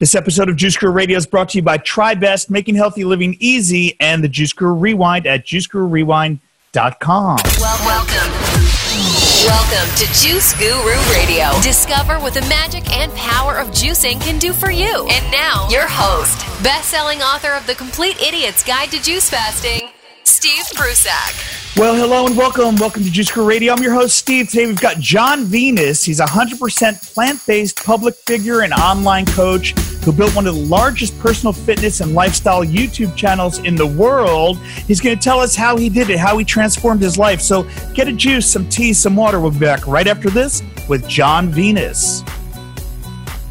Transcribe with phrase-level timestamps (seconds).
[0.00, 3.36] This episode of Juice Guru Radio is brought to you by TriBest, making healthy living
[3.38, 6.40] easy, and the Juice Guru Rewind at juicegururewind.com.
[6.72, 8.32] Well, welcome.
[9.44, 11.50] Welcome to Juice Guru Radio.
[11.60, 15.06] Discover what the magic and power of juicing can do for you.
[15.10, 19.90] And now, your host, best-selling author of The Complete Idiot's Guide to Juice Fasting,
[20.24, 21.34] Steve Prussack.
[21.76, 22.76] Well, hello and welcome.
[22.76, 23.74] Welcome to Juice Guru Radio.
[23.74, 24.48] I'm your host, Steve.
[24.48, 26.02] Today we've got Jon Venus.
[26.02, 30.60] He's a 100% plant based public figure and online coach who built one of the
[30.60, 34.58] largest personal fitness and lifestyle YouTube channels in the world.
[34.86, 37.40] He's going to tell us how he did it, how he transformed his life.
[37.40, 39.40] So get a juice, some tea, some water.
[39.40, 42.22] We'll be back right after this with Jon Venus.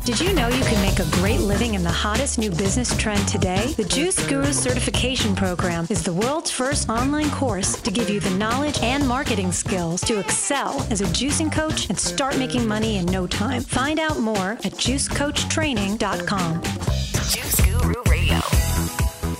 [0.09, 3.27] Did you know you can make a great living in the hottest new business trend
[3.27, 3.73] today?
[3.73, 8.32] The Juice Guru Certification Program is the world's first online course to give you the
[8.32, 13.05] knowledge and marketing skills to excel as a juicing coach and start making money in
[13.05, 13.62] no time.
[13.62, 16.63] Find out more at juicecoachtraining.com.
[17.30, 18.40] Juice Guru Radio.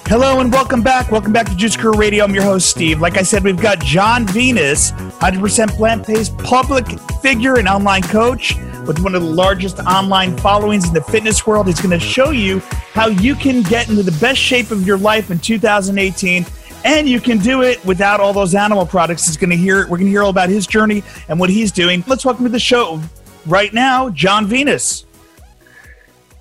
[0.06, 1.10] Hello and welcome back.
[1.10, 2.24] Welcome back to Juice Guru Radio.
[2.24, 3.02] I'm your host, Steve.
[3.02, 6.86] Like I said, we've got Jon Venus, 100% plant based public
[7.24, 8.56] figure and online coach
[8.90, 11.68] with one of the largest online followings in the fitness world.
[11.68, 12.58] He's going to show you
[12.94, 16.44] how you can get into the best shape of your life in 2018
[16.84, 19.28] and you can do it without all those animal products.
[19.28, 21.72] He's going to hear we're going to hear all about his journey and what he's
[21.72, 22.04] doing.
[22.08, 23.00] Let's welcome to the show
[23.46, 25.06] right now, Jon Venus.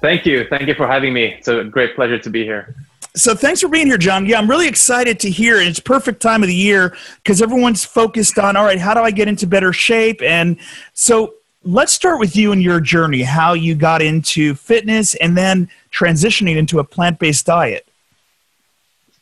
[0.01, 0.47] Thank you.
[0.49, 1.35] Thank you for having me.
[1.35, 2.75] It's a great pleasure to be here.
[3.15, 4.25] So thanks for being here, Jon.
[4.25, 5.59] Yeah, I'm really excited to hear.
[5.59, 9.01] And It's perfect time of the year because everyone's focused on all right, how do
[9.01, 10.23] I get into better shape?
[10.23, 10.57] And
[10.95, 15.69] so let's start with you and your journey, how you got into fitness and then
[15.93, 17.87] transitioning into a plant based diet.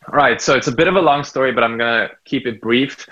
[0.08, 0.40] Right.
[0.40, 3.08] So it's a bit of a long story, but I'm to keep it brief.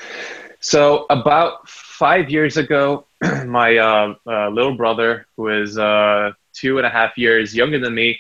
[0.61, 3.05] So, about five years ago,
[3.47, 7.95] my uh, uh, little brother, who is uh, two and a half years younger than
[7.95, 8.19] me,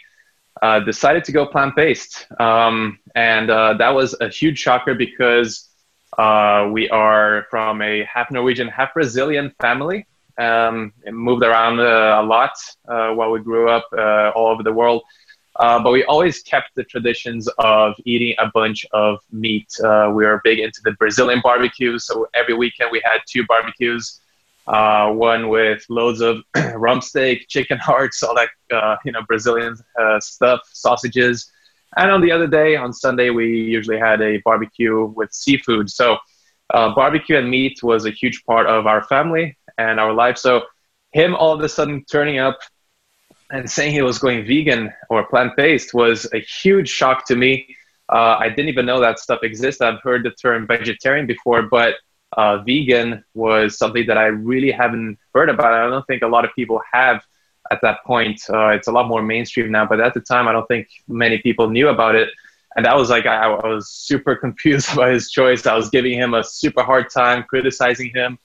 [0.60, 2.26] uh, decided to go plant based.
[2.38, 5.70] Um, and uh, that was a huge shocker because
[6.18, 10.06] uh, we are from a half Norwegian, half Brazilian family
[10.38, 12.52] um, moved around uh, a lot
[12.88, 15.02] uh, while we grew up uh, all over the world.
[15.56, 19.68] Uh, but we always kept the traditions of eating a bunch of meat.
[19.84, 24.20] Uh, we were big into the Brazilian barbecue, so every weekend we had two barbecues.
[24.66, 26.38] Uh, one with loads of
[26.74, 28.48] rump steak, chicken hearts, all that
[29.04, 29.76] you know Brazilian
[30.18, 31.52] stuff, sausages,
[31.96, 35.88] and on the other day, on Sunday, we usually had a barbecue with seafood.
[35.88, 36.16] So
[36.72, 40.38] barbecue and meat was a huge part of our family and our life.
[40.38, 40.62] So
[41.12, 42.58] him all of a sudden turning up
[43.50, 47.76] and saying he was going vegan or plant based was a huge shock to me.
[48.12, 49.80] Uh, I didn't even know that stuff exists.
[49.80, 51.94] I've heard the term vegetarian before, but
[52.36, 55.72] uh, vegan was something that I really haven't heard about.
[55.72, 57.22] I don't think a lot of people have
[57.70, 58.40] at that point.
[58.50, 61.38] Uh, it's a lot more mainstream now, but at the time, I don't think many
[61.38, 62.30] people knew about it.
[62.76, 65.66] And that was like, I, I was super confused about his choice.
[65.66, 68.38] I was giving him a super hard time, criticizing him.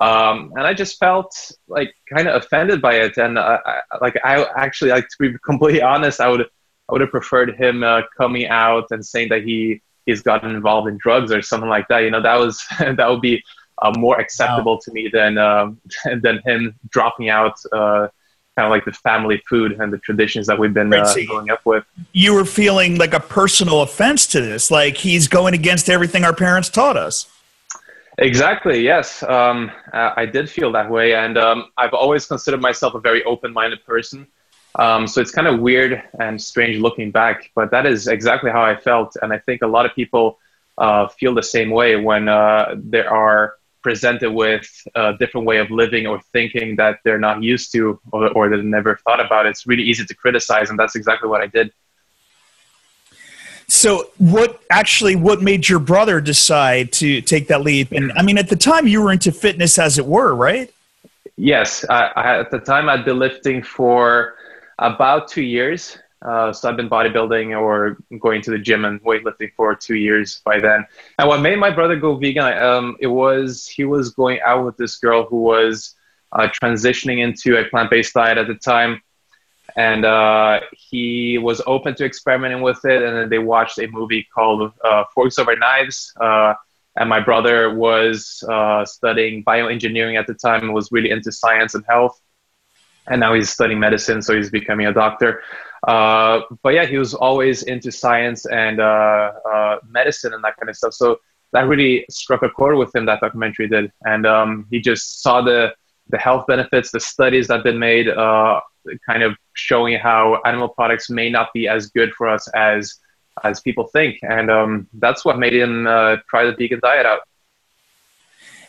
[0.00, 3.18] Um, and I just felt like kind of offended by it.
[3.18, 7.00] And uh, I, like I actually, like to be completely honest, I would I would
[7.00, 11.32] have preferred him uh, coming out and saying that he he's gotten involved in drugs
[11.32, 12.00] or something like that.
[12.00, 13.42] You know, that was that would be
[13.80, 14.80] uh, more acceptable wow.
[14.84, 15.80] to me than um,
[16.22, 17.54] than him dropping out.
[17.72, 18.08] Uh,
[18.56, 21.50] kind of like the family food and the traditions that we've been right, uh, growing
[21.50, 21.84] up with.
[22.12, 26.34] You were feeling like a personal offense to this, like he's going against everything our
[26.34, 27.31] parents taught us.
[28.18, 28.82] Exactly.
[28.82, 33.24] Yes, um, I did feel that way, and um, I've always considered myself a very
[33.24, 34.26] open-minded person.
[34.78, 38.62] Um, so it's kind of weird and strange looking back, but that is exactly how
[38.62, 40.38] I felt, and I think a lot of people
[40.76, 45.70] uh, feel the same way when uh, they are presented with a different way of
[45.70, 49.46] living or thinking that they're not used to or, or that they never thought about.
[49.46, 51.72] It's really easy to criticize, and that's exactly what I did.
[53.82, 57.90] So, what actually what made your brother decide to take that leap?
[57.90, 60.72] And I mean, at the time, you were into fitness, as it were, right?
[61.36, 64.36] Yes, I, I, at the time I'd been lifting for
[64.78, 65.98] about two years.
[66.24, 70.40] Uh, so I've been bodybuilding or going to the gym and weightlifting for two years
[70.44, 70.86] by then.
[71.18, 74.76] And what made my brother go vegan, um, it was he was going out with
[74.76, 75.96] this girl who was
[76.30, 79.02] uh, transitioning into a plant-based diet at the time
[79.76, 83.02] and uh, he was open to experimenting with it.
[83.02, 86.12] And then they watched a movie called uh, Forks Over Knives.
[86.20, 86.54] Uh,
[86.96, 91.74] and my brother was uh, studying bioengineering at the time and was really into science
[91.74, 92.20] and health.
[93.08, 95.42] And now he's studying medicine, so he's becoming a doctor.
[95.86, 99.32] Uh, but yeah, he was always into science and uh,
[99.88, 100.92] medicine and that kind of stuff.
[100.92, 101.18] So
[101.52, 103.06] that really struck a chord with him.
[103.06, 105.74] That documentary did, and um, he just saw the
[106.08, 108.08] the health benefits, the studies that been made
[109.06, 112.98] kind of showing how animal products may not be as good for us as
[113.44, 117.20] as people think, and um, that's what made him uh, try the vegan diet out.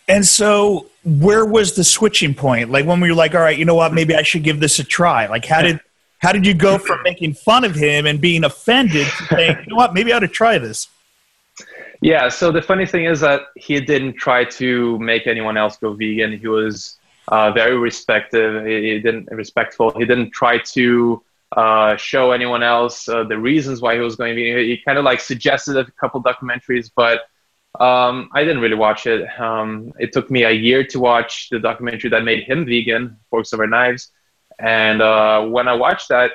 [0.07, 2.69] And so, where was the switching point?
[2.69, 3.93] Like when we were like, "All right, you know what?
[3.93, 5.79] Maybe I should give this a try." Like, how did
[6.19, 9.65] how did you go from making fun of him and being offended to saying, "You
[9.67, 9.93] know what?
[9.93, 10.87] Maybe I ought to try this."
[12.01, 12.27] Yeah.
[12.29, 16.37] So the funny thing is that he didn't try to make anyone else go vegan.
[16.37, 18.63] He was uh, very respectful.
[18.65, 19.91] He, didn't respectful.
[19.97, 21.23] He didn't try to
[21.55, 24.57] uh, show anyone else uh, the reasons why he was going vegan.
[24.59, 27.21] He kind of like suggested a couple documentaries, but
[27.79, 29.27] um, I didn't really watch it.
[29.39, 33.53] Um, it took me a year to watch the documentary that made him vegan, Forks
[33.53, 34.11] Over Knives.
[34.59, 36.31] And uh, when I watched that,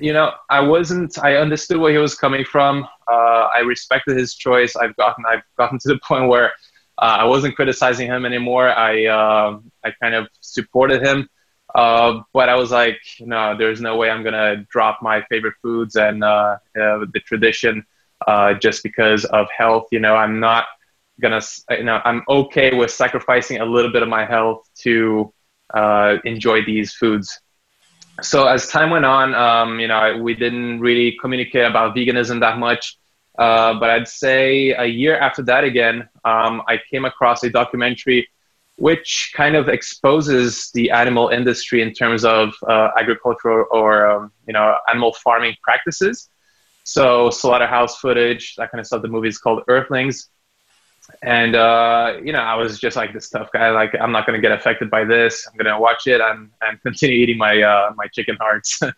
[0.00, 1.18] you know, I wasn't.
[1.18, 2.86] I understood where he was coming from.
[3.10, 4.76] Uh, I respected his choice.
[4.76, 5.24] I've gotten.
[5.26, 6.52] I've gotten to the point where
[6.98, 8.68] I wasn't criticizing him anymore.
[8.68, 11.28] I uh, I kind of supported him,
[11.74, 15.96] uh, but I was like, no, there's no way I'm gonna drop my favorite foods
[15.96, 17.84] and uh, uh, the tradition
[18.26, 19.86] uh, just because of health.
[19.92, 20.66] You know, I'm not
[21.20, 21.40] gonna.
[21.70, 25.32] You know, I'm okay with sacrificing a little bit of my health to
[26.24, 27.40] enjoy these foods.
[28.20, 32.58] So as time went on, um, you know, we didn't really communicate about veganism that
[32.58, 32.98] much.
[33.38, 38.28] Uh, but I'd say a year after that, again, um, I came across a documentary
[38.78, 44.52] which kind of exposes the animal industry in terms of uh, agricultural or um, you
[44.52, 46.30] know animal farming practices.
[46.84, 49.02] So slaughterhouse footage, that kind of stuff.
[49.02, 50.28] The movie is called Earthlings,
[51.22, 53.70] and uh, you know I was just like this tough guy.
[53.70, 55.46] Like I'm not going to get affected by this.
[55.46, 58.80] I'm going to watch it and and continue eating my uh, my chicken hearts.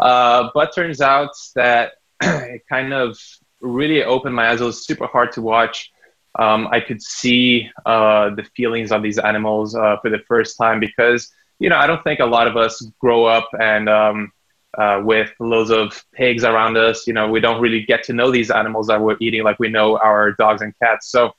[0.00, 3.18] Uh, but turns out that it kind of
[3.60, 4.60] really opened my eyes.
[4.60, 5.90] It was super hard to watch.
[6.38, 10.78] Um, I could see uh, the feelings of these animals uh, for the first time
[10.78, 14.32] because, you know, I don't think a lot of us grow up and um,
[14.78, 17.08] uh, with loads of pigs around us.
[17.08, 19.68] You know, we don't really get to know these animals that we're eating like we
[19.68, 21.10] know our dogs and cats.
[21.10, 21.32] So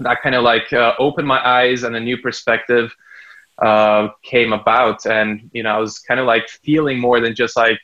[0.00, 2.92] that kind of like uh, opened my eyes and a new perspective
[3.62, 5.06] uh, came about.
[5.06, 7.78] And, you know, I was kind of like feeling more than just like,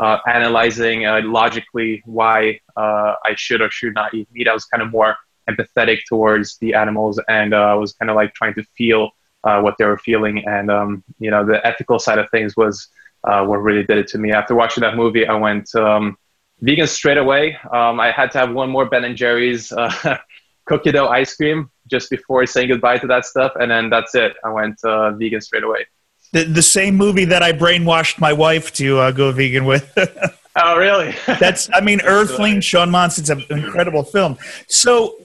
[0.00, 4.48] uh, analyzing logically why I should or should not eat meat.
[4.48, 5.16] I was kind of more
[5.48, 9.10] empathetic towards the animals, and uh, I was kind of like trying to feel
[9.44, 10.44] uh, what they were feeling.
[10.46, 12.88] And um, you know, the ethical side of things was
[13.24, 14.32] uh, what really did it to me.
[14.32, 16.16] After watching that movie, I went um,
[16.60, 17.56] vegan straight away.
[17.72, 19.72] Um, I had to have one more Ben and Jerry's
[20.66, 24.32] cookie dough ice cream just before saying goodbye to that stuff, and then that's it.
[24.44, 24.80] I went
[25.18, 25.86] vegan straight away
[26.34, 29.90] the, the same movie that I brainwashed my wife to uh, go vegan with.
[30.56, 31.14] oh, really?
[31.26, 34.36] That's, I mean, Earthling, Shaun Monson's an incredible film.
[34.66, 35.16] So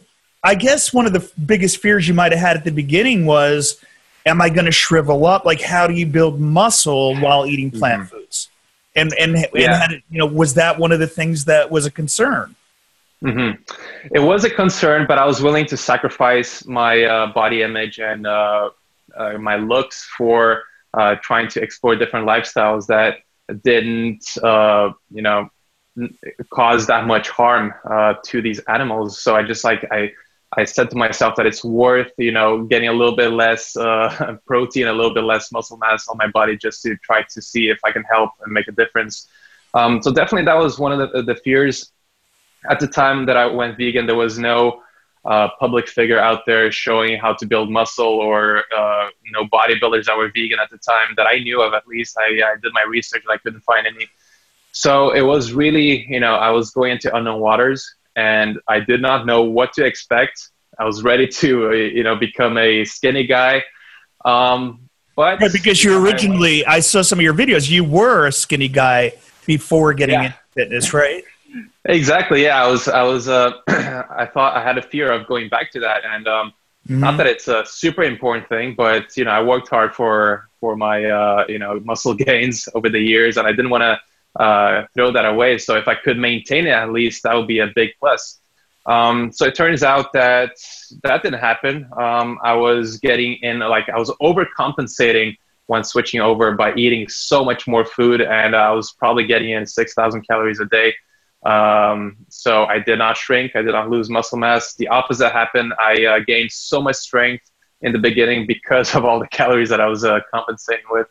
[0.44, 3.84] I guess one of the biggest fears you might have had at the beginning was,
[4.26, 5.44] am I going to shrivel up?
[5.44, 8.16] Like, how do you build muscle while eating plant mm-hmm.
[8.16, 8.50] foods?
[8.96, 9.84] And, and, yeah.
[9.84, 12.56] and you know, was that one of the things that was a concern?
[13.24, 13.62] Mm-hmm.
[14.16, 18.26] It was a concern, but I was willing to sacrifice my uh, body image and
[18.26, 18.70] uh,
[19.18, 20.64] uh, my looks for
[20.94, 23.18] uh, trying to explore different lifestyles that
[23.64, 25.50] didn't, uh, you know,
[26.50, 29.20] cause that much harm uh, to these animals.
[29.20, 30.14] So I just like I.
[30.58, 34.38] I said to myself that it's worth, you know, getting a little bit less uh,
[34.48, 37.70] protein, a little bit less muscle mass on my body, just to try to see
[37.70, 39.28] if I can help and make a difference.
[39.76, 41.92] Um, so definitely, that was one of the, the fears
[42.70, 44.08] at the time that I went vegan.
[44.08, 44.82] There was no
[45.26, 49.10] uh, public figure out there showing how to build muscle or uh,
[49.54, 52.56] bodybuilders that were vegan at the time that I knew of at least I, I
[52.62, 54.08] did my research and I couldn't find any
[54.72, 59.02] so it was really you know I was going into unknown waters and I did
[59.02, 60.36] not know what to expect
[60.78, 63.64] I was ready to uh, you know become a skinny guy
[64.26, 68.28] um, but right, because you originally I, I, saw some of your videos you were
[68.28, 69.14] a skinny guy
[69.46, 70.26] before getting yeah.
[70.26, 71.24] into fitness right
[71.86, 72.44] Exactly.
[72.44, 72.88] Yeah, I was.
[72.88, 73.28] I was.
[73.28, 76.54] Uh, I thought I had a fear of going back to that, and um,
[76.88, 77.00] mm-hmm.
[77.00, 80.76] not that it's a super important thing, but you know, I worked hard for for
[80.76, 84.00] my uh, you know muscle gains over the years, and I didn't want to
[84.38, 85.58] uh, throw that away.
[85.58, 88.40] So if I could maintain it, at least that would be a big plus.
[88.86, 90.52] Um, so it turns out that
[91.04, 91.88] that didn't happen.
[91.98, 97.46] Um, I was getting in like I was overcompensating when switching over by eating so
[97.46, 100.94] much more food, and I was probably getting in six thousand calories a day
[101.44, 103.56] um, so I did not shrink.
[103.56, 104.76] I did not lose muscle mass.
[104.76, 105.74] The opposite happened.
[105.80, 107.50] I uh, gained so much strength
[107.82, 111.08] in the beginning because of all the calories that I was uh, compensating with.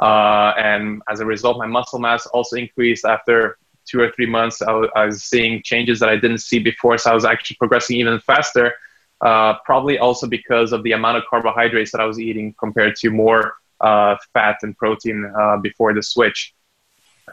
[0.00, 4.62] Uh, and as a result, my muscle mass also increased after two or three months.
[4.62, 6.98] I, w- I was seeing changes that I didn't see before.
[6.98, 8.72] So I was actually progressing even faster.
[9.20, 13.10] Uh, probably also because of the amount of carbohydrates that I was eating compared to
[13.10, 16.54] more uh, fat and protein uh, before the switch.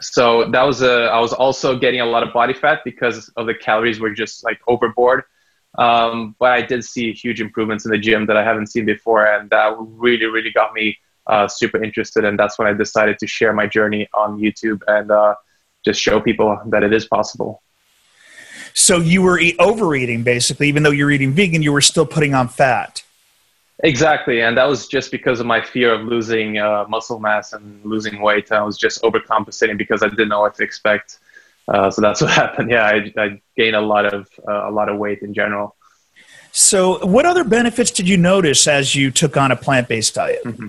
[0.00, 3.46] So that was a, I was also getting a lot of body fat because of
[3.46, 5.24] the calories were just like overboard.
[5.78, 9.24] Um, but I did see huge improvements in the gym that I haven't seen before,
[9.26, 12.24] and that really, really got me uh, super interested.
[12.24, 15.34] And that's when I decided to share my journey on YouTube and uh,
[15.84, 17.62] just show people that it is possible.
[18.74, 22.34] So you were overeating, basically, even though you were eating vegan, you were still putting
[22.34, 23.02] on fat.
[23.84, 27.84] Exactly, and that was just because of my fear of losing uh, muscle mass and
[27.84, 28.52] losing weight.
[28.52, 31.18] I was just overcompensating because I didn't know what to expect.
[31.68, 32.70] Uh, so that's what happened.
[32.70, 35.74] Yeah, I, I gained a lot of uh, a lot of weight in general.
[36.52, 40.44] So, what other benefits did you notice as you took on a plant based diet?
[40.44, 40.68] Mm-hmm.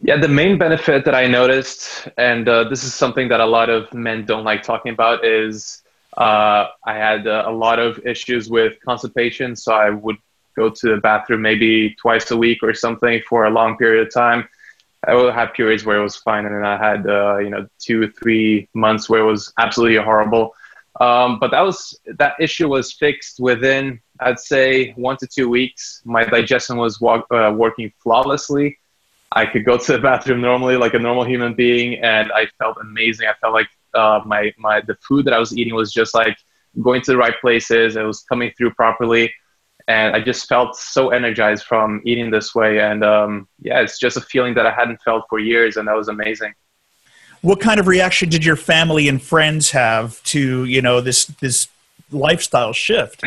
[0.00, 3.70] Yeah, the main benefit that I noticed, and uh, this is something that a lot
[3.70, 5.82] of men don't like talking about, is
[6.16, 9.56] uh, I had uh, a lot of issues with constipation.
[9.56, 10.16] So I would
[10.54, 14.12] go to the bathroom maybe twice a week or something for a long period of
[14.12, 14.48] time.
[15.06, 17.66] I would have periods where it was fine, and then I had uh, you know
[17.78, 20.54] two, three months where it was absolutely horrible.
[21.00, 26.02] Um, but that was that issue was fixed within I'd say one to two weeks.
[26.04, 28.78] My digestion was walk, uh, working flawlessly.
[29.32, 32.76] I could go to the bathroom normally like a normal human being, and I felt
[32.80, 33.28] amazing.
[33.28, 36.36] I felt like uh, my my the food that I was eating was just like
[36.82, 37.96] going to the right places.
[37.96, 39.32] It was coming through properly
[39.88, 42.80] and I just felt so energized from eating this way.
[42.80, 45.96] And um, yeah, it's just a feeling that I hadn't felt for years, and that
[45.96, 46.54] was amazing.
[47.42, 51.68] What kind of reaction did your family and friends have to you know this this
[52.10, 53.22] lifestyle shift?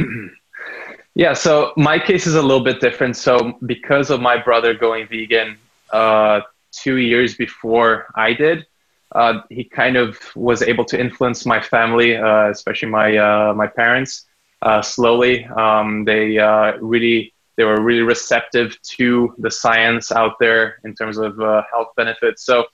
[1.15, 3.15] yeah, so my case is a little bit different.
[3.15, 5.58] So because of my brother going vegan
[5.91, 6.41] uh,
[6.72, 8.65] two years before I did.
[9.13, 13.67] Uh, he kind of was able to influence my family, uh, especially my uh, my
[13.67, 14.27] parents,
[14.62, 15.46] uh, slowly.
[15.46, 16.38] Um, they
[16.79, 21.38] really they were really receptive to the science out there in terms of
[21.72, 22.46] health benefits.
[22.46, 22.65] So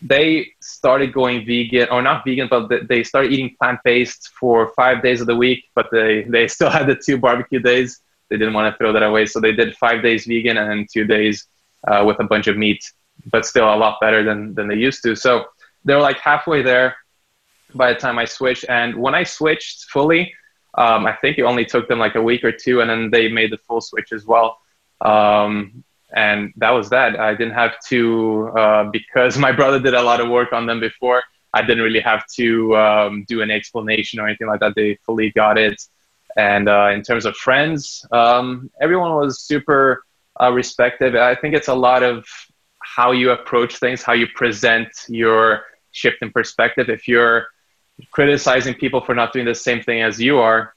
[0.00, 5.02] they started going vegan, or not vegan, but they started eating plant based for five
[5.02, 5.64] days of the week.
[5.74, 8.00] But they they still had the two barbecue days.
[8.30, 11.04] They didn't want to throw that away, so they did five days vegan and two
[11.04, 11.48] days
[11.88, 12.82] uh, with a bunch of meat,
[13.30, 15.14] but still a lot better than than they used to.
[15.14, 15.46] So
[15.84, 16.96] they were like halfway there
[17.74, 18.64] by the time I switched.
[18.68, 20.32] And when I switched fully,
[20.74, 23.28] um, I think it only took them like a week or two, and then they
[23.28, 24.58] made the full switch as well.
[25.00, 25.84] Um,
[26.14, 27.18] and that was that.
[27.18, 30.80] I didn't have to uh, because my brother did a lot of work on them
[30.80, 31.22] before.
[31.54, 34.74] I didn't really have to um, do an explanation or anything like that.
[34.74, 35.82] They fully got it.
[36.36, 40.04] And uh, in terms of friends, um, everyone was super
[40.40, 41.16] uh, respected.
[41.16, 42.26] I think it's a lot of
[42.80, 46.88] how you approach things, how you present your shift in perspective.
[46.88, 47.46] If you're
[48.10, 50.74] criticizing people for not doing the same thing as you are,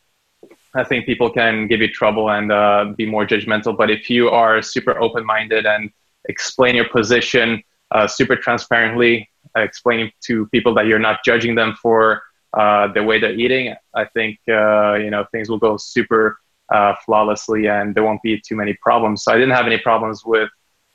[0.75, 3.75] I think people can give you trouble and uh, be more judgmental.
[3.77, 5.89] But if you are super open minded and
[6.27, 11.75] explain your position uh, super transparently, uh, explaining to people that you're not judging them
[11.81, 12.24] for
[12.57, 16.39] uh, the way they're eating, I think uh, you know things will go super
[16.74, 19.24] uh, flawlessly and there won't be too many problems.
[19.24, 20.50] So I didn't have any problems with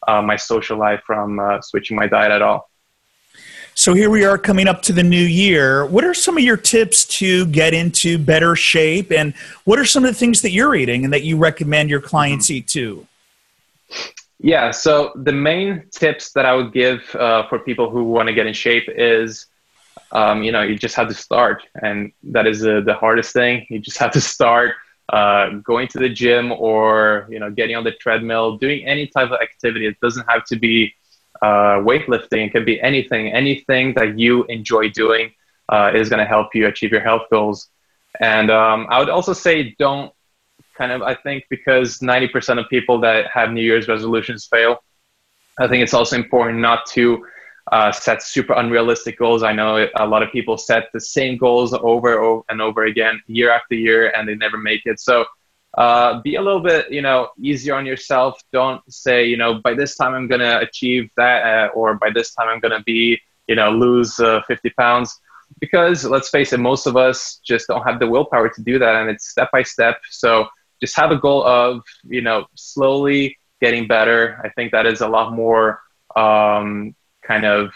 [0.08, 2.70] uh, my social life from switching my diet at all.
[3.74, 5.86] So here we are coming up to the new year.
[5.86, 9.12] What are some of your tips to get into better shape?
[9.12, 9.32] And
[9.64, 12.50] what are some of the things that you're eating and that you recommend your clients
[12.50, 13.06] eat too?
[14.38, 18.34] Yeah, so the main tips that I would give uh, for people who want to
[18.34, 19.46] get in shape is,
[20.12, 21.62] um, you know, you just have to start.
[21.82, 23.66] And that is uh, the hardest thing.
[23.70, 24.74] You just have to start
[25.10, 29.30] uh, going to the gym or, you know, getting on the treadmill, doing any type
[29.30, 29.86] of activity.
[29.86, 30.94] It doesn't have to be
[31.42, 32.46] uh, weightlifting.
[32.46, 35.32] It can be anything, anything that you enjoy doing
[35.68, 37.68] uh, is going to help you achieve your health goals.
[38.20, 40.12] And um, I would also say don't
[40.76, 44.82] kind of, I think, because 90% of people that have New Year's resolutions fail,
[45.58, 47.26] I think it's also important not to
[47.70, 49.42] uh, set super unrealistic goals.
[49.42, 53.50] I know a lot of people set the same goals over and over again, year
[53.50, 54.98] after year, and they never make it.
[55.00, 55.24] So
[55.78, 58.40] uh, be a little bit, you know, easier on yourself.
[58.52, 62.10] Don't say, you know, by this time I'm going to achieve that, uh, or by
[62.10, 65.20] this time I'm going to be, you know, lose uh, 50 pounds.
[65.60, 68.96] Because let's face it, most of us just don't have the willpower to do that,
[68.96, 70.00] and it's step by step.
[70.10, 70.46] So
[70.80, 74.40] just have a goal of, you know, slowly getting better.
[74.44, 75.80] I think that is a lot more
[76.16, 76.94] um,
[77.30, 77.70] kind of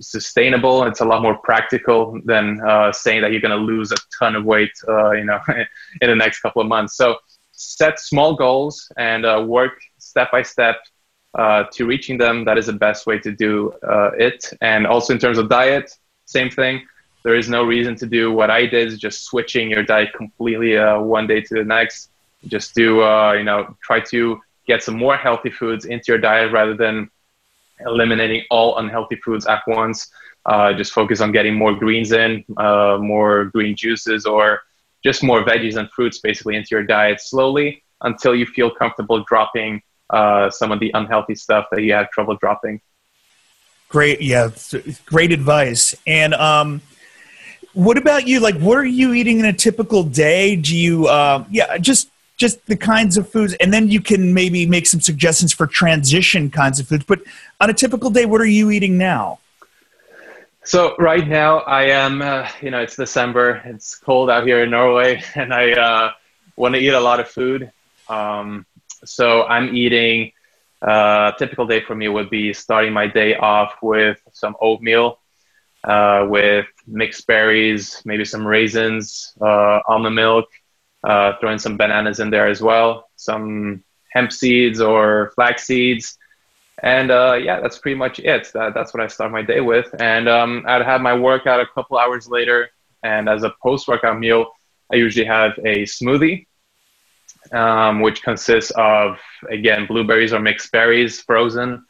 [0.00, 0.84] sustainable.
[0.84, 4.34] It's a lot more practical than uh, saying that you're going to lose a ton
[4.36, 5.40] of weight, uh, you know,
[6.02, 6.96] in the next couple of months.
[6.96, 7.16] So
[7.52, 10.76] set small goals and uh, work step by step
[11.38, 12.44] uh, to reaching them.
[12.44, 14.40] That is the best way to do uh, it.
[14.60, 15.86] And also in terms of diet,
[16.24, 16.74] same thing.
[17.24, 21.00] There is no reason to do what I did, just switching your diet completely uh,
[21.00, 22.10] one day to the next.
[22.46, 22.88] Just do,
[23.38, 27.10] you know, try to get some more healthy foods into your diet rather than
[27.80, 30.08] eliminating all unhealthy foods at once.
[30.44, 34.60] Uh, just focus on getting more greens in, uh, more green juices, or
[35.02, 39.82] just more veggies and fruits basically into your diet slowly until you feel comfortable dropping
[40.10, 42.80] uh, some of the unhealthy stuff that you have trouble dropping.
[43.88, 44.50] Great, yeah,
[45.04, 45.94] great advice.
[46.06, 46.80] And um,
[47.72, 48.40] what about you?
[48.40, 50.56] Like, what are you eating in a typical day?
[50.56, 54.66] Do you, uh, yeah, just just the kinds of foods, and then you can maybe
[54.66, 57.04] make some suggestions for transition kinds of foods.
[57.04, 57.20] But
[57.60, 59.38] on a typical day, what are you eating now?
[60.64, 63.62] So right now I am, uh, you know, it's December.
[63.64, 66.12] It's cold out here in Norway, and I uh,
[66.56, 67.70] want to eat a lot of food.
[68.08, 68.66] Um,
[69.04, 70.32] so I'm eating.
[70.82, 75.18] Uh, typical day for me would be starting my day off with some oatmeal
[75.84, 80.48] uh, with mixed berries, maybe some raisins, uh, almond milk,
[81.06, 83.82] uh, throwing some bananas in there as well, some
[84.12, 86.18] hemp seeds or flax seeds.
[86.82, 88.50] And uh, yeah, that's pretty much it.
[88.52, 89.88] That, that's what I start my day with.
[90.00, 92.70] And um, I'd have my workout a couple hours later.
[93.02, 94.46] And as a post workout meal,
[94.92, 96.46] I usually have a smoothie,
[97.52, 101.86] um, which consists of, again, blueberries or mixed berries frozen,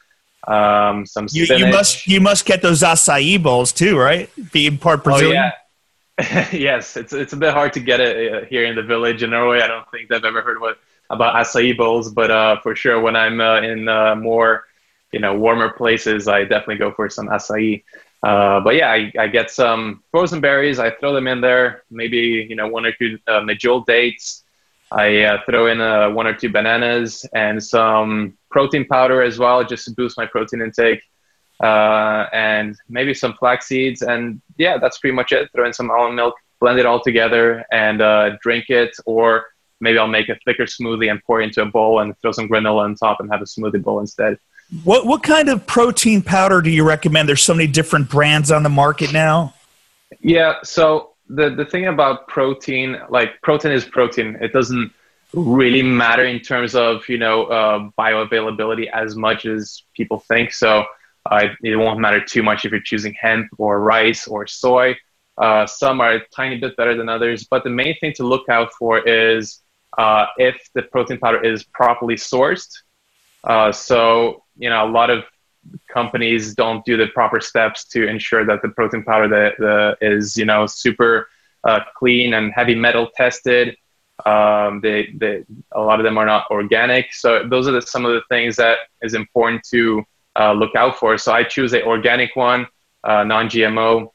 [0.47, 4.31] um, some you, you, must you must get those acai bowls too, right?
[4.53, 5.37] Being part Brazilian.
[5.37, 5.53] Oh, yeah.
[6.53, 9.31] yes, it's it's a bit hard to get it uh, here in the village in
[9.31, 9.61] Norway.
[9.61, 10.79] I don't think they've ever heard what
[11.11, 14.65] about acai bowls, but uh, for sure, when I'm uh, in uh, more
[15.13, 17.85] you know warmer places, I definitely go for some acai.
[18.23, 20.79] Uh, but yeah, I, I, get some frozen berries.
[20.79, 21.83] I throw them in there.
[21.91, 24.43] Maybe you know one or two uh, medjool dates.
[24.91, 25.81] I throw in
[26.15, 30.63] one or two bananas and some protein powder as well, just to boost my protein
[30.63, 31.03] intake,
[31.63, 34.03] uh, and maybe some flax seeds.
[34.03, 35.51] And yeah, that's pretty much it.
[35.53, 38.97] Throw in some almond milk, blend it all together, and uh, drink it.
[39.07, 39.47] Or
[39.81, 42.49] maybe I'll make a thicker smoothie and pour it into a bowl and throw some
[42.49, 44.39] granola on top and have a smoothie bowl instead.
[44.83, 47.29] What what kind of protein powder do you recommend?
[47.29, 49.55] There's so many different brands on the market now.
[50.21, 54.37] Yeah, so the the thing about protein, like protein is protein.
[54.41, 54.93] It doesn't
[55.35, 60.52] really matter in terms of you know uh, bioavailability as much as people think.
[60.52, 60.85] So
[61.30, 64.97] uh, it won't matter too much if you're choosing hemp or rice or soy.
[65.39, 68.49] Uh, some are a tiny bit better than others, but the main thing to look
[68.49, 69.62] out for is
[69.99, 72.78] uh, if the protein powder is properly sourced.
[73.45, 75.25] Uh, so you know a lot of
[75.93, 80.36] companies don't do the proper steps to ensure that the protein powder that uh, is
[80.36, 81.28] you know super
[81.65, 83.76] uh, clean and heavy metal tested.
[84.25, 87.12] Um, they, they, a lot of them are not organic.
[87.12, 90.04] So those are the, some of the things that is important to
[90.39, 91.17] uh, look out for.
[91.19, 92.67] So I choose a organic one,
[93.05, 94.11] uh, non-GMO,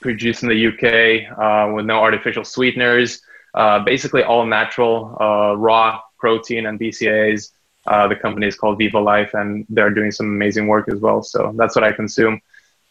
[0.00, 3.20] produced in the UK uh, with no artificial sweeteners.
[3.54, 5.14] Uh, basically all natural,
[5.56, 7.50] raw protein and BCAAs.
[7.86, 11.22] Uh, the company is called Vivo Life, and they're doing some amazing work as well.
[11.22, 12.40] So that's what I consume.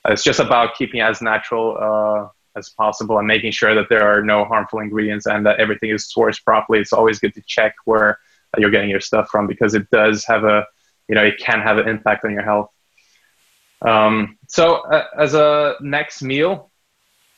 [0.06, 2.28] Uh, it's just about keeping as natural uh,
[2.60, 6.12] as possible and making sure that there are no harmful ingredients and that everything is
[6.14, 6.80] sourced properly.
[6.80, 8.20] It's always good to check where
[8.58, 10.68] you're getting your stuff from because it does have a,
[11.12, 12.70] you know, it can have an impact on your health.
[13.82, 16.72] Um, so uh, as a next meal,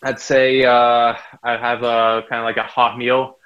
[0.03, 3.39] I'd say uh, I have a kind of like a hot meal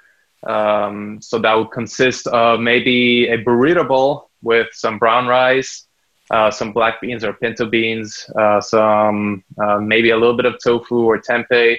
[0.46, 5.86] um, so that would consist of maybe a burrito bowl with some brown rice,
[6.30, 10.56] uh, some black beans or pinto beans, uh, some uh, maybe a little bit of
[10.62, 11.78] tofu or tempeh,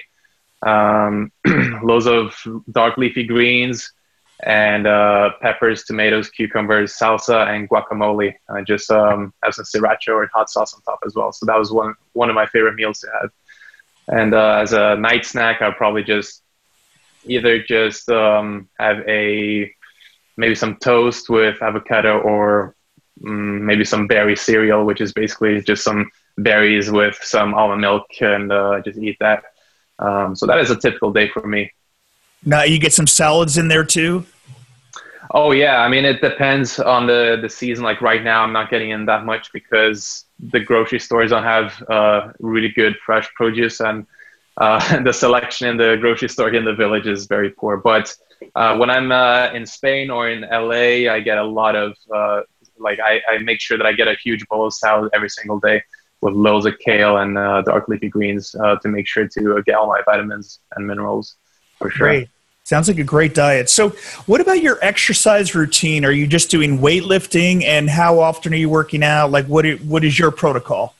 [0.66, 1.32] um,
[1.82, 2.34] loads of
[2.72, 3.92] dark leafy greens,
[4.42, 8.34] and uh, peppers, tomatoes, cucumbers, salsa, and guacamole.
[8.48, 11.32] I just um, have some sriracha or hot sauce on top as well.
[11.32, 13.30] So that was one one of my favorite meals to have.
[14.08, 16.42] And uh, as a night snack, I'll probably just
[17.24, 19.72] either just um, have a
[20.36, 22.74] maybe some toast with avocado or
[23.26, 28.06] um, maybe some berry cereal, which is basically just some berries with some almond milk
[28.20, 29.44] and uh, just eat that.
[29.98, 31.70] Um, so that is a typical day for me.
[32.44, 34.24] Now you get some salads in there too.
[35.32, 37.84] Oh yeah, I mean it depends on the the season.
[37.84, 41.82] Like right now, I'm not getting in that much because the grocery stores don't have
[41.88, 44.06] uh, really good fresh produce, and
[44.56, 47.76] uh, the selection in the grocery store in the village is very poor.
[47.76, 48.14] But
[48.56, 52.40] uh, when I'm uh, in Spain or in LA, I get a lot of uh,
[52.78, 55.60] like I, I, make sure that I get a huge bowl of salad every single
[55.60, 55.82] day
[56.22, 59.86] with loads of kale and uh, dark leafy greens to make sure to get all
[59.86, 61.36] my vitamins and minerals
[61.80, 62.08] for sure.
[62.08, 62.28] Great.
[62.64, 63.68] Sounds like a great diet.
[63.68, 63.90] So,
[64.26, 66.04] what about your exercise routine?
[66.04, 69.32] Are you just doing weightlifting, and how often are you working out?
[69.32, 70.94] Like, what is, what is your protocol?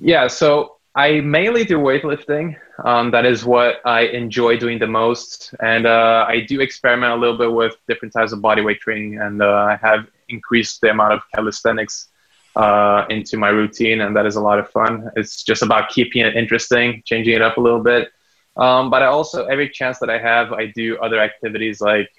[0.00, 2.56] Yeah, so I mainly do weightlifting.
[2.84, 5.54] Um, that is what I enjoy doing the most.
[5.60, 9.18] And uh, I do experiment a little bit with different types of bodyweight training.
[9.20, 12.08] And uh, I have increased the amount of calisthenics
[12.56, 15.10] uh, into my routine, and that is a lot of fun.
[15.16, 18.10] It's just about keeping it interesting, changing it up a little bit.
[18.56, 22.10] Um, but I also, every chance that I have, I do other activities like,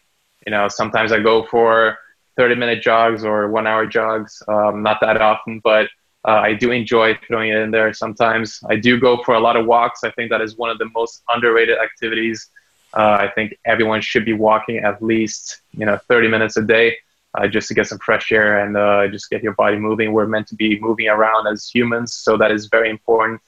[0.46, 1.98] you know, sometimes I go for
[2.38, 4.42] 30 minute jogs or one hour jogs.
[4.48, 5.90] Um, not that often, but
[6.28, 8.60] uh, I do enjoy throwing it in there sometimes.
[8.70, 10.04] I do go for a lot of walks.
[10.04, 12.50] I think that is one of the most underrated activities.
[12.94, 16.98] Uh, I think everyone should be walking at least, you know, 30 minutes a day
[17.34, 20.14] uh, just to get some fresh air and uh, just get your body moving.
[20.14, 23.42] We're meant to be moving around as humans, so that is very important.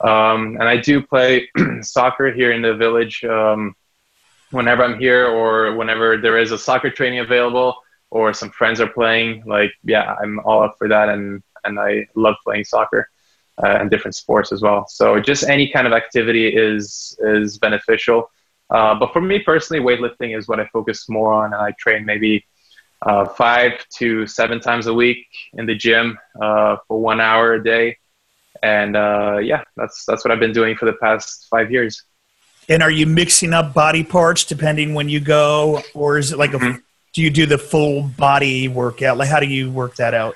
[0.00, 1.48] Um, and I do play
[1.80, 3.74] soccer here in the village um,
[4.50, 7.76] whenever I'm here or whenever there is a soccer training available
[8.10, 9.44] or some friends are playing.
[9.46, 13.08] Like, yeah, I'm all up for that, and and I love playing soccer
[13.62, 14.86] uh, and different sports as well.
[14.88, 18.30] So just any kind of activity is is beneficial.
[18.70, 22.04] Uh, but for me personally, weightlifting is what I focus more on, and I train
[22.04, 22.44] maybe
[23.02, 27.62] uh, five to seven times a week in the gym uh, for one hour a
[27.62, 27.96] day.
[28.62, 32.02] And uh, yeah, that's that's what I've been doing for the past five years.
[32.68, 36.50] And are you mixing up body parts depending when you go, or is it like
[36.50, 36.78] mm-hmm.
[37.14, 39.16] Do you do the full body workout?
[39.16, 40.34] Like, how do you work that out?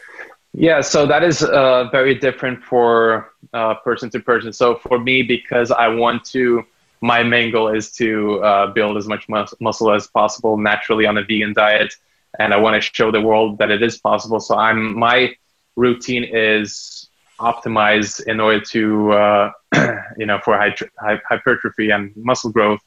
[0.55, 4.51] Yeah, so that is uh, very different for uh, person to person.
[4.55, 6.65] So for me, because I want to,
[7.03, 11.19] my main goal is to uh, build as much mus- muscle as possible naturally on
[11.19, 11.93] a vegan diet
[12.39, 14.41] and I want to show the world that it is possible.
[14.41, 15.35] So I'm my
[15.77, 17.00] routine is
[17.41, 19.53] optimized in order to uh,
[20.17, 20.59] you know for
[21.29, 22.81] hypertrophy and muscle growth.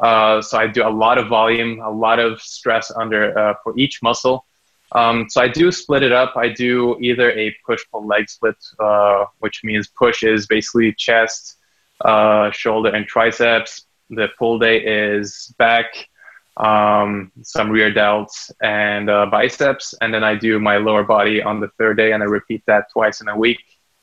[0.00, 3.76] Uh, so I do a lot of volume, a lot of stress under uh, for
[3.78, 4.44] each muscle.
[4.92, 6.36] Um, so I do split it up.
[6.36, 11.56] I do either a push pull leg split, uh, which means push is basically chest,
[12.04, 13.84] uh, shoulder, and triceps.
[14.10, 16.08] The pull day is back,
[16.56, 21.60] um, some rear delts and uh, biceps, and then I do my lower body on
[21.60, 23.60] the third day, and I repeat that twice in a week.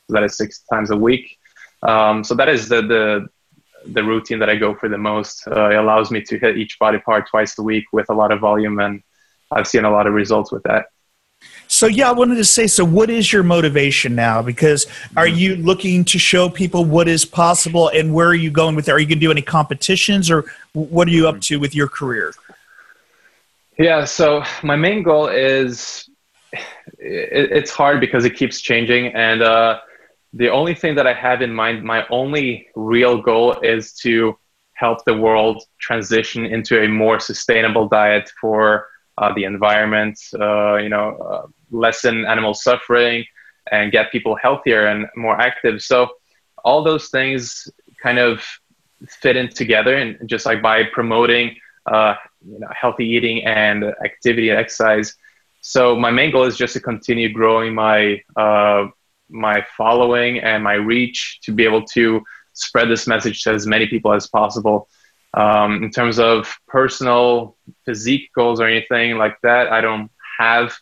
[0.09, 1.37] That is six times a week.
[1.87, 3.27] Um, so that is the, the
[3.87, 5.47] the routine that I go for the most.
[5.47, 8.31] Uh, it allows me to hit each body part twice a week with a lot
[8.31, 9.03] of volume, and
[9.51, 10.87] I've seen a lot of results with that.
[11.67, 12.67] So yeah, I wanted to say.
[12.67, 14.41] So, what is your motivation now?
[14.41, 14.87] Because
[15.17, 18.87] are you looking to show people what is possible, and where are you going with
[18.87, 18.91] it?
[18.91, 21.87] Are you going to do any competitions, or what are you up to with your
[21.87, 22.33] career?
[23.77, 26.09] Yeah, so my main goal is
[26.53, 29.07] it, it's hard because it keeps changing.
[29.07, 29.81] And uh,
[30.35, 34.37] the only thing that I have in mind, my only real goal is to
[34.73, 40.89] help the world transition into a more sustainable diet for uh, the environment, uh, you
[40.89, 43.23] know, uh, lessen animal suffering
[43.71, 45.81] and get people healthier and more active.
[45.81, 46.09] So
[46.65, 47.69] all those things
[48.03, 48.43] kind of
[49.07, 54.49] fit in together and just like by promoting uh, you know, healthy eating and activity
[54.49, 55.15] and exercise.
[55.61, 58.87] So my main goal is just to continue growing my uh,
[59.35, 63.87] my following and my reach to be able to spread this message to as many
[63.87, 64.87] people as possible.
[65.33, 70.73] Um, in terms of personal physique goals or anything like that, I don't have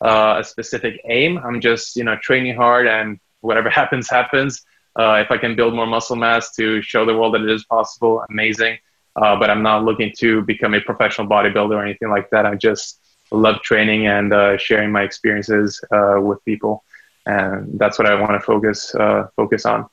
[0.00, 1.38] uh, a specific aim.
[1.38, 4.62] I'm just you know training hard and whatever happens happens.
[4.98, 7.64] Uh, if I can build more muscle mass to show the world that it is
[7.64, 8.78] possible, amazing
[9.20, 12.46] uh, but I'm not looking to become a professional bodybuilder or anything like that.
[12.46, 16.84] I just love training and uh, sharing my experiences uh, with people,
[17.28, 19.86] and that's what I want to focus uh, focus on.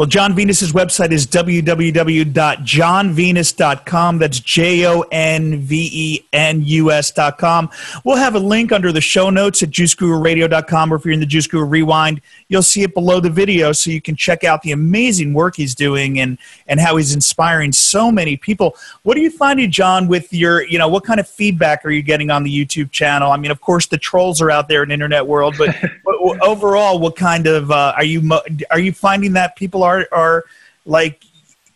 [0.00, 4.18] Well, Jon Venus's website is www.jonvenus.com.
[4.18, 7.68] That's J O N V E N U S.com.
[8.02, 11.26] We'll have a link under the show notes at juicegururadio.com, or if you're in the
[11.26, 14.72] Juice Guru Rewind, you'll see it below the video so you can check out the
[14.72, 18.78] amazing work he's doing and, and how he's inspiring so many people.
[19.02, 22.00] What are you finding, Jon, with your, you know, what kind of feedback are you
[22.00, 23.32] getting on the YouTube channel?
[23.32, 26.98] I mean, of course, the trolls are out there in internet world, but, but overall,
[26.98, 30.44] what kind of, uh, are you, are you finding that people are are are
[30.84, 31.24] like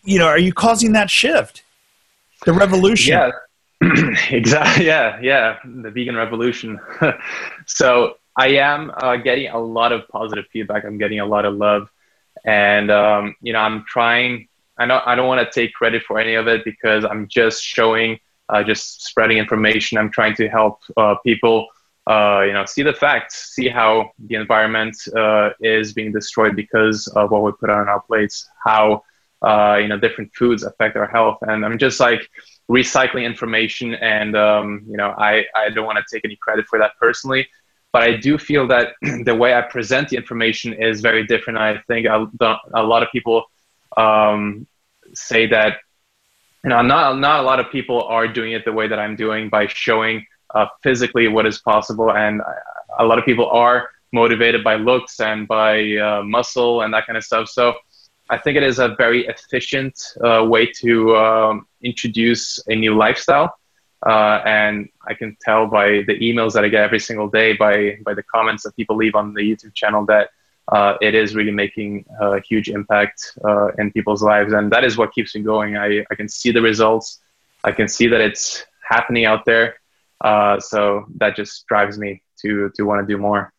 [0.05, 1.62] you know are you causing that shift?
[2.46, 3.14] The revolution.
[3.14, 3.31] Yeah.
[4.31, 4.87] Exactly.
[4.92, 5.59] Yeah yeah.
[5.64, 6.81] The vegan revolution.
[7.66, 10.85] So i am uh, getting a lot of positive feedback.
[10.85, 11.88] I'm getting a lot of love.
[12.44, 14.48] And um, you know i'm trying
[14.79, 17.62] i know i don't want to take credit for any of it because i'm just
[17.62, 19.98] showing uh, just spreading information.
[19.98, 21.68] I'm trying to help uh, people
[22.07, 27.07] uh, you know, see the facts, see how the environment uh, is being destroyed because
[27.09, 29.03] of what we put on our plates, how
[29.43, 32.29] uh, you know different foods affect our health, and I'm just like
[32.71, 36.79] recycling information, and um, you know, I I don't want to take any credit for
[36.79, 37.49] that personally,
[37.93, 38.88] but I do feel that
[39.25, 41.59] the way I present the information is very different.
[41.59, 42.29] I think a,
[42.83, 43.45] lot of people
[43.97, 44.67] um,
[45.14, 45.79] say that
[46.64, 49.17] you know not not a lot of people are doing it the way that I'm
[49.17, 52.12] doing by showing uh, physically what is possible.
[52.12, 52.40] And
[52.99, 57.17] a lot of people are motivated by looks and by uh, muscle and that kind
[57.17, 57.49] of stuff.
[57.49, 57.75] So
[58.31, 63.55] I think it is a very efficient uh, way to um, introduce a new lifestyle.
[64.07, 67.99] Uh, and I can tell by the emails that I get every single day, by
[68.05, 70.29] by the comments that people leave on the YouTube channel, that
[70.69, 74.97] uh, it is really making a huge impact uh, in people's lives, and that is
[74.99, 75.77] what keeps me going.
[75.77, 77.21] I, I can see the results,
[77.64, 79.77] I can see that it's happening out there,
[80.25, 83.53] uh, so that just drives me to to want to do more.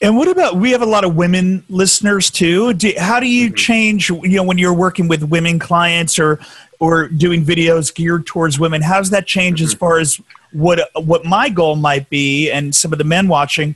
[0.00, 2.74] And what about we have a lot of women listeners too?
[2.74, 3.54] Do, how do you mm-hmm.
[3.54, 4.10] change?
[4.10, 6.38] You know, when you're working with women clients or
[6.78, 9.78] or doing videos geared towards women, how does that change as mm-hmm.
[9.78, 10.20] far as
[10.52, 13.74] what what my goal might be and some of the men watching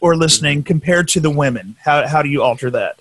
[0.00, 1.76] or listening compared to the women?
[1.84, 2.98] How how do you alter that?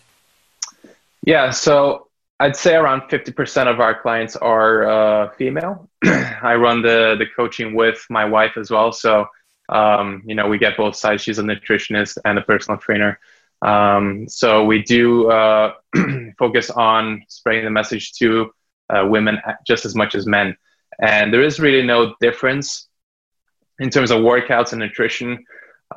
[1.25, 2.07] Yeah, so
[2.41, 5.87] I'd say around 50% of our clients are uh, female.
[6.03, 9.27] I run the the coaching with my wife as well, so
[9.69, 11.21] um, you know we get both sides.
[11.21, 13.19] She's a nutritionist and a personal trainer.
[13.61, 15.73] Um, so we do uh,
[16.39, 18.51] focus on spreading the message to
[18.89, 20.57] uh, women just as much as men,
[20.99, 22.87] and there is really no difference
[23.79, 25.45] in terms of workouts and nutrition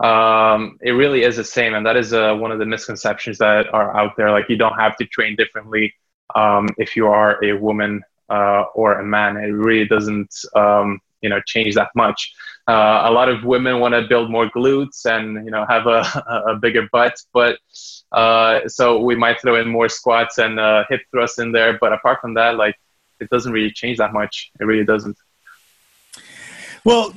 [0.00, 3.72] um, it really is the same and that is uh, one of the misconceptions that
[3.72, 5.94] are out there like you don't have to train differently
[6.34, 11.28] um, if you are a woman uh, or a man it really doesn't um, you
[11.28, 12.32] know change that much.
[12.66, 16.00] Uh, a lot of women want to build more glutes and you know have a,
[16.48, 17.58] a bigger butt but
[18.12, 21.92] uh, so we might throw in more squats and uh, hip thrusts in there but
[21.92, 22.76] apart from that like
[23.20, 24.50] it doesn't really change that much.
[24.60, 25.16] It really doesn't
[26.84, 27.14] well,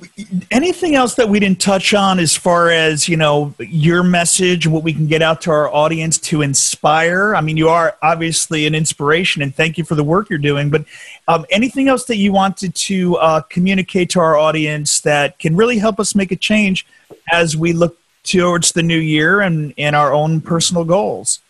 [0.49, 4.73] anything else that we didn't touch on as far as, you know, your message, and
[4.73, 7.35] what we can get out to our audience to inspire?
[7.35, 10.69] I mean, you are obviously an inspiration and thank you for the work you're doing,
[10.69, 10.85] but
[11.27, 15.77] um, anything else that you wanted to uh, communicate to our audience that can really
[15.77, 16.87] help us make a change
[17.33, 21.41] as we look towards the new year and, and our own personal goals?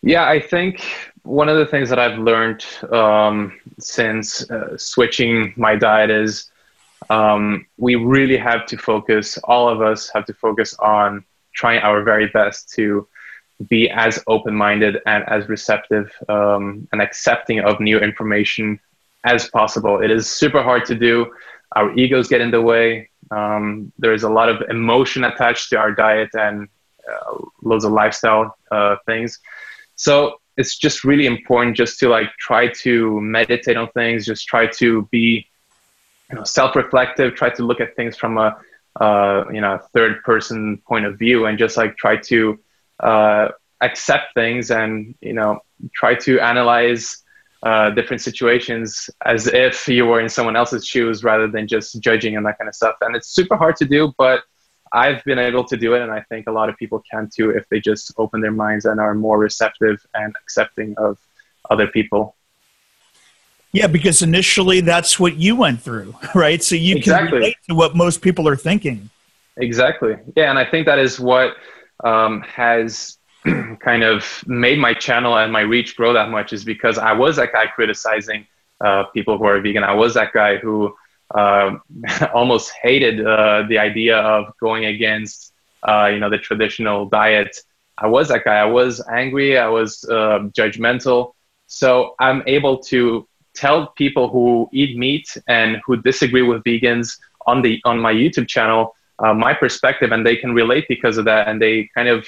[0.00, 0.82] Yeah, I think
[1.24, 6.50] one of the things that I've learned um, since uh, switching my diet is
[7.10, 12.02] um, we really have to focus, all of us have to focus on trying our
[12.02, 13.06] very best to
[13.68, 18.80] be as open minded and as receptive um, and accepting of new information
[19.24, 20.02] as possible.
[20.02, 21.32] It is super hard to do.
[21.76, 23.10] Our egos get in the way.
[23.30, 26.68] Um, there is a lot of emotion attached to our diet and
[27.10, 29.40] uh, loads of lifestyle uh, things.
[29.96, 34.66] So it's just really important just to like try to meditate on things, just try
[34.66, 35.46] to be
[36.34, 38.56] you know, self-reflective, try to look at things from a
[39.00, 42.58] uh, you know third person point of view, and just like try to
[43.00, 43.48] uh,
[43.80, 45.60] accept things and you know
[45.94, 47.22] try to analyze
[47.62, 52.36] uh, different situations as if you were in someone else's shoes rather than just judging
[52.36, 52.96] and that kind of stuff.
[53.00, 54.42] And it's super hard to do, but
[54.92, 57.50] I've been able to do it, and I think a lot of people can too
[57.50, 61.18] if they just open their minds and are more receptive and accepting of
[61.70, 62.36] other people.
[63.74, 66.62] Yeah, because initially that's what you went through, right?
[66.62, 67.28] So you exactly.
[67.28, 69.10] can relate to what most people are thinking.
[69.56, 70.16] Exactly.
[70.36, 71.56] Yeah, and I think that is what
[72.04, 73.18] um, has
[73.80, 77.34] kind of made my channel and my reach grow that much is because I was
[77.36, 78.46] that guy criticizing
[78.80, 79.82] uh, people who are vegan.
[79.82, 80.94] I was that guy who
[81.34, 81.74] uh,
[82.32, 87.56] almost hated uh, the idea of going against, uh, you know, the traditional diet.
[87.98, 88.54] I was that guy.
[88.54, 89.58] I was angry.
[89.58, 91.32] I was uh, judgmental.
[91.66, 97.62] So I'm able to tell people who eat meat and who disagree with vegans on
[97.62, 101.48] the on my YouTube channel uh, my perspective, and they can relate because of that,
[101.48, 102.26] and they kind of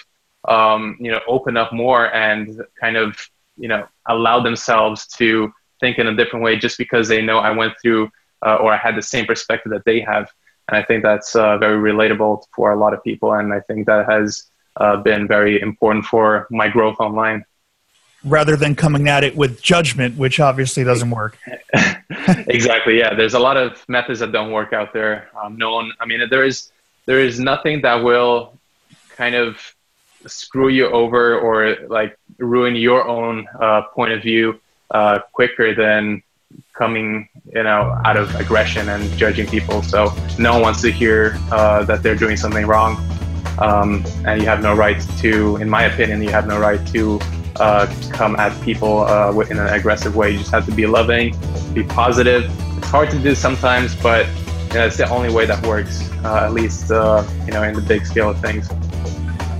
[0.48, 5.98] um, you know open up more and kind of you know allow themselves to think
[5.98, 8.10] in a different way just because they know I went through
[8.46, 10.30] uh, or I had the same perspective that they have,
[10.68, 13.86] and I think that's uh, very relatable for a lot of people, and I think
[13.86, 17.44] that has uh, been very important for my growth online
[18.24, 21.38] rather than coming at it with judgment, which obviously doesn't work.
[22.48, 22.98] exactly.
[22.98, 25.28] Yeah, there's a lot of methods that don't work out there.
[25.40, 25.92] Um, no one.
[26.00, 26.70] I mean, there is
[27.06, 28.58] there is nothing that will
[29.16, 29.58] kind of
[30.26, 36.22] screw you over or like ruin your own uh, point of view uh, quicker than
[36.72, 41.36] coming you know out of aggression and judging people so no one wants to hear
[41.50, 42.96] uh, that they're doing something wrong
[43.58, 47.18] um, and you have no right to in my opinion you have no right to
[47.60, 50.30] uh, come at people uh, in an aggressive way.
[50.30, 51.34] You just have to be loving,
[51.72, 52.50] be positive.
[52.78, 54.26] It's hard to do sometimes, but
[54.68, 57.74] you know, it's the only way that works, uh, at least uh, you know in
[57.74, 58.68] the big scale of things.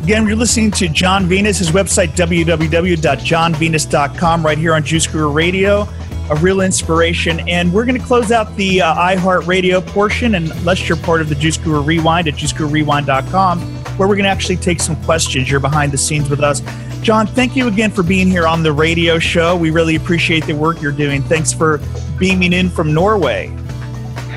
[0.07, 5.89] Again, you're listening to Jon Venus, his website, www.jonvenus.com, right here on Juice Guru Radio.
[6.31, 7.41] A real inspiration.
[7.49, 10.37] And we're going to close out the uh, iHeartRadio portion.
[10.37, 13.61] Unless you're part of the Juice Guru Rewind at juicegururewind.com,
[13.97, 15.51] where we're going to actually take some questions.
[15.51, 16.63] You're behind the scenes with us.
[17.03, 19.57] Jon, thank you again for being here on the radio show.
[19.57, 21.23] We really appreciate the work you're doing.
[21.23, 21.81] Thanks for
[22.19, 23.49] beaming in from Norway.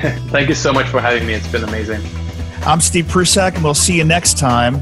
[0.30, 1.34] Thank you so much for having me.
[1.34, 2.00] It's been amazing.
[2.62, 4.80] I'm Steve Prussack, and we'll see you next time.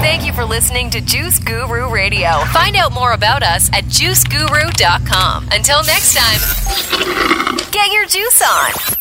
[0.00, 2.40] Thank you for listening to Juice Guru Radio.
[2.52, 5.48] Find out more about us at juiceguru.com.
[5.52, 8.99] Until next time, get your juice on.